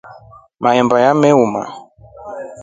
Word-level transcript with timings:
Mahemba 0.63 0.95
yameoma. 1.05 1.63